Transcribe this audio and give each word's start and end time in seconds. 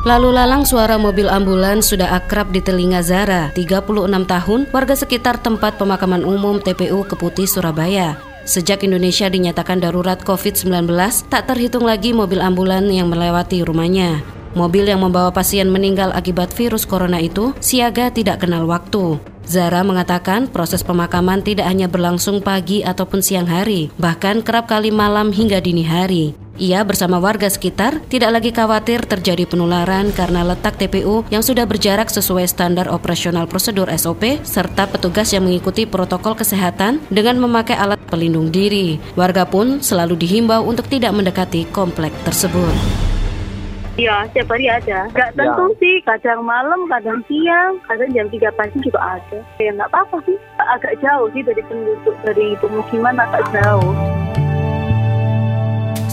Lalu 0.00 0.32
lalang 0.32 0.64
suara 0.64 0.96
mobil 0.96 1.28
ambulans 1.28 1.92
sudah 1.92 2.16
akrab 2.16 2.48
di 2.56 2.64
telinga 2.64 3.04
Zara, 3.04 3.52
36 3.52 4.08
tahun, 4.24 4.60
warga 4.72 4.96
sekitar 4.96 5.36
tempat 5.44 5.76
pemakaman 5.76 6.24
umum 6.24 6.56
TPU 6.56 7.04
Keputi, 7.04 7.44
Surabaya. 7.44 8.16
Sejak 8.48 8.80
Indonesia 8.80 9.28
dinyatakan 9.28 9.76
darurat 9.76 10.16
COVID-19, 10.24 10.88
tak 11.28 11.52
terhitung 11.52 11.84
lagi 11.84 12.16
mobil 12.16 12.40
ambulan 12.40 12.88
yang 12.88 13.12
melewati 13.12 13.60
rumahnya. 13.60 14.24
Mobil 14.56 14.88
yang 14.88 15.04
membawa 15.04 15.28
pasien 15.36 15.68
meninggal 15.68 16.16
akibat 16.16 16.48
virus 16.56 16.88
corona 16.88 17.20
itu 17.20 17.52
siaga 17.60 18.08
tidak 18.08 18.40
kenal 18.40 18.64
waktu. 18.64 19.20
Zara 19.44 19.84
mengatakan 19.84 20.48
proses 20.48 20.80
pemakaman 20.80 21.44
tidak 21.44 21.68
hanya 21.68 21.92
berlangsung 21.92 22.40
pagi 22.40 22.80
ataupun 22.80 23.20
siang 23.20 23.44
hari, 23.44 23.92
bahkan 24.00 24.40
kerap 24.40 24.64
kali 24.64 24.88
malam 24.88 25.28
hingga 25.28 25.60
dini 25.60 25.84
hari. 25.84 26.32
Ia 26.60 26.84
bersama 26.84 27.16
warga 27.16 27.48
sekitar 27.48 28.04
tidak 28.12 28.36
lagi 28.36 28.52
khawatir 28.52 29.08
terjadi 29.08 29.48
penularan 29.48 30.12
karena 30.12 30.44
letak 30.44 30.76
TPU 30.76 31.24
yang 31.32 31.40
sudah 31.40 31.64
berjarak 31.64 32.12
sesuai 32.12 32.44
standar 32.44 32.92
operasional 32.92 33.48
prosedur 33.48 33.88
SOP 33.96 34.44
serta 34.44 34.84
petugas 34.84 35.32
yang 35.32 35.48
mengikuti 35.48 35.88
protokol 35.88 36.36
kesehatan 36.36 37.00
dengan 37.08 37.40
memakai 37.40 37.80
alat 37.80 37.96
pelindung 38.12 38.52
diri. 38.52 39.00
Warga 39.16 39.48
pun 39.48 39.80
selalu 39.80 40.20
dihimbau 40.20 40.60
untuk 40.68 40.84
tidak 40.92 41.16
mendekati 41.16 41.64
komplek 41.72 42.12
tersebut. 42.28 42.76
Iya, 43.96 44.28
setiap 44.28 44.52
hari 44.52 44.68
ada. 44.68 45.08
Gak 45.16 45.32
Ya. 45.32 45.36
tentu 45.40 45.64
sih, 45.80 46.04
kadang 46.04 46.44
malam, 46.44 46.84
kadang 46.92 47.24
siang, 47.24 47.80
kadang 47.88 48.12
jam 48.12 48.28
3 48.28 48.52
pagi 48.52 48.76
juga 48.84 49.16
ada. 49.16 49.40
Ya 49.56 49.72
nggak 49.72 49.88
apa-apa 49.96 50.20
sih. 50.28 50.36
Agak 50.60 50.92
jauh 51.00 51.28
sih 51.32 51.40
dari 51.40 51.64
penduduk, 51.64 52.16
dari 52.20 52.52
pemukiman 52.60 53.16
agak 53.16 53.48
jauh. 53.48 54.09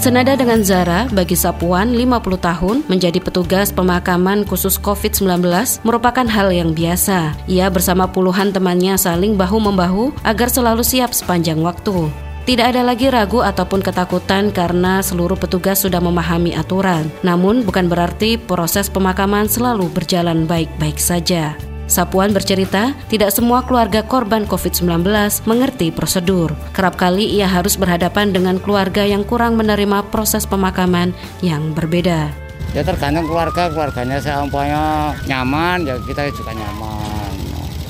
Senada 0.08 0.40
dengan 0.40 0.64
Zara, 0.64 1.04
bagi 1.12 1.36
Sapuan 1.36 1.92
50 1.92 2.40
tahun 2.40 2.80
menjadi 2.88 3.20
petugas 3.20 3.76
pemakaman 3.76 4.48
khusus 4.48 4.80
COVID-19 4.80 5.44
merupakan 5.84 6.24
hal 6.24 6.48
yang 6.48 6.72
biasa. 6.72 7.36
Ia 7.44 7.68
bersama 7.68 8.08
puluhan 8.08 8.56
temannya 8.56 8.96
saling 8.96 9.36
bahu-membahu 9.36 10.16
agar 10.24 10.48
selalu 10.48 10.80
siap 10.80 11.12
sepanjang 11.12 11.60
waktu. 11.60 12.08
Tidak 12.48 12.64
ada 12.72 12.88
lagi 12.88 13.12
ragu 13.12 13.44
ataupun 13.44 13.84
ketakutan 13.84 14.48
karena 14.56 15.04
seluruh 15.04 15.36
petugas 15.36 15.84
sudah 15.84 16.00
memahami 16.00 16.56
aturan. 16.56 17.12
Namun 17.20 17.68
bukan 17.68 17.92
berarti 17.92 18.40
proses 18.40 18.88
pemakaman 18.88 19.52
selalu 19.52 19.92
berjalan 19.92 20.48
baik-baik 20.48 21.04
saja. 21.04 21.60
Sapuan 21.88 22.36
bercerita, 22.36 22.92
tidak 23.08 23.32
semua 23.32 23.64
keluarga 23.64 24.04
korban 24.04 24.44
COVID-19 24.44 25.08
mengerti 25.48 25.88
prosedur. 25.88 26.52
Kerap 26.76 27.00
kali 27.00 27.24
ia 27.40 27.48
harus 27.48 27.80
berhadapan 27.80 28.36
dengan 28.36 28.60
keluarga 28.60 29.08
yang 29.08 29.24
kurang 29.24 29.56
menerima 29.56 30.04
proses 30.12 30.44
pemakaman 30.44 31.16
yang 31.40 31.72
berbeda. 31.72 32.28
Ya 32.76 32.84
tergantung 32.84 33.32
keluarga, 33.32 33.72
keluarganya 33.72 34.20
seumpamanya 34.20 35.16
nyaman, 35.32 35.88
ya 35.88 35.96
kita 36.04 36.28
juga 36.36 36.52
nyaman. 36.52 37.32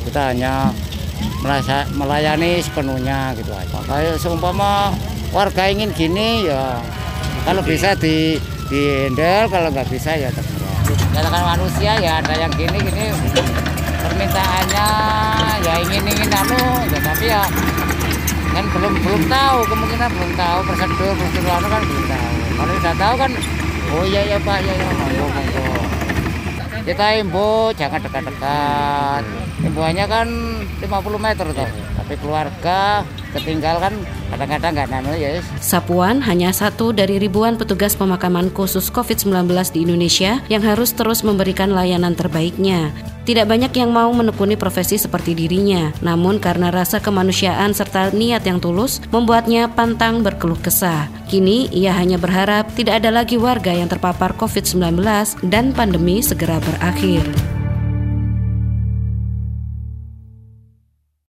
Kita 0.06 0.30
hanya 0.30 0.70
merasa 1.42 1.90
melayani 1.98 2.62
sepenuhnya 2.62 3.34
gitu 3.34 3.50
aja. 3.50 3.82
Kayak 3.82 4.22
seumpama 4.22 4.94
warga 5.34 5.74
ingin 5.74 5.90
gini 5.98 6.46
ya 6.46 6.78
kalau 7.50 7.66
bisa 7.66 7.98
di 7.98 8.38
di 8.70 9.10
handle, 9.10 9.50
kalau 9.50 9.74
nggak 9.74 9.90
bisa 9.90 10.14
ya 10.14 10.30
terserah. 10.30 10.86
Kan 11.18 11.44
manusia 11.58 11.98
ya 11.98 12.22
ada 12.22 12.34
yang 12.38 12.54
gini 12.54 12.78
gini 12.78 13.06
permintaannya 14.08 14.88
ya 15.62 15.74
ingin 15.84 16.04
ingin 16.08 16.30
anu, 16.32 16.64
ya 16.88 17.00
tapi 17.04 17.26
ya 17.28 17.44
kan 18.58 18.66
belum 18.74 18.94
belum 19.06 19.22
tahu 19.30 19.58
kemungkinan 19.70 20.10
belum 20.18 20.32
tahu 20.34 20.58
prosedur 20.66 21.14
prosedur 21.14 21.52
anu 21.52 21.68
kan 21.70 21.82
belum 21.86 22.06
tahu. 22.10 22.34
Kalau 22.58 22.72
sudah 22.82 22.96
tahu 22.98 23.14
kan 23.22 23.32
oh 23.94 24.04
iya 24.08 24.22
ya 24.34 24.38
pak 24.42 24.58
ya 24.66 24.74
ya 24.74 24.90
monggo 24.98 25.26
monggo. 25.30 25.66
Kita 26.88 27.06
imbo 27.20 27.76
jangan 27.76 28.00
dekat-dekat. 28.00 29.24
Imbuannya 29.60 30.06
kan 30.08 30.28
50 30.80 30.88
meter 31.20 31.48
tuh. 31.52 31.70
Tapi 32.00 32.14
keluarga 32.24 33.04
ketinggal 33.36 33.76
kan 33.84 33.94
kadang-kadang 34.32 34.72
nggak 34.72 34.90
nanu 34.90 35.12
ya. 35.14 35.38
yes. 35.38 35.46
Sapuan 35.60 36.24
hanya 36.24 36.56
satu 36.56 36.96
dari 36.96 37.20
ribuan 37.20 37.60
petugas 37.60 37.94
pemakaman 38.00 38.50
khusus 38.56 38.88
COVID-19 38.88 39.52
di 39.76 39.84
Indonesia 39.84 40.40
yang 40.48 40.64
harus 40.64 40.96
terus 40.96 41.28
memberikan 41.28 41.76
layanan 41.76 42.16
terbaiknya. 42.16 42.96
Tidak 43.28 43.44
banyak 43.44 43.76
yang 43.76 43.92
mau 43.92 44.08
menekuni 44.16 44.56
profesi 44.56 44.96
seperti 44.96 45.36
dirinya, 45.36 45.92
namun 46.00 46.40
karena 46.40 46.72
rasa 46.72 47.04
kemanusiaan 47.04 47.76
serta 47.76 48.16
niat 48.16 48.48
yang 48.48 48.64
tulus 48.64 49.04
membuatnya 49.12 49.68
pantang 49.68 50.24
berkeluh 50.24 50.56
kesah. 50.64 51.12
Kini 51.28 51.68
ia 51.76 51.92
hanya 51.92 52.16
berharap 52.16 52.72
tidak 52.72 53.04
ada 53.04 53.12
lagi 53.12 53.36
warga 53.36 53.76
yang 53.76 53.92
terpapar 53.92 54.32
COVID-19 54.40 55.04
dan 55.44 55.76
pandemi 55.76 56.24
segera 56.24 56.56
berakhir. 56.64 57.57